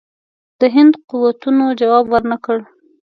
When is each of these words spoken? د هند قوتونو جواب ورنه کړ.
د 0.59 0.61
هند 0.75 0.93
قوتونو 1.09 1.65
جواب 1.81 2.05
ورنه 2.13 2.37
کړ. 2.45 2.57